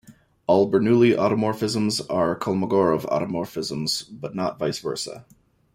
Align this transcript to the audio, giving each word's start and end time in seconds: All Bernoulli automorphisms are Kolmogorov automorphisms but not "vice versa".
All 0.47 0.67
Bernoulli 0.67 1.15
automorphisms 1.15 2.01
are 2.09 2.35
Kolmogorov 2.35 3.01
automorphisms 3.09 4.03
but 4.11 4.33
not 4.33 4.57
"vice 4.57 4.79
versa". 4.79 5.27